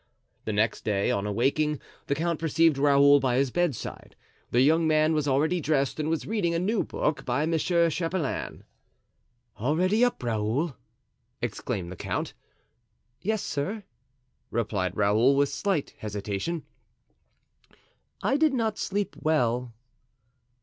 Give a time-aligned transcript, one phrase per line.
[0.45, 4.15] The next day, on awaking, the count perceived Raoul by his bedside.
[4.49, 7.51] The young man was already dressed and was reading a new book by M.
[7.55, 8.63] Chapelain.
[9.59, 10.75] "Already up, Raoul?"
[11.39, 12.33] exclaimed the count.
[13.21, 13.83] "Yes, sir,"
[14.49, 16.63] replied Raoul, with slight hesitation;
[18.23, 19.71] "I did not sleep well."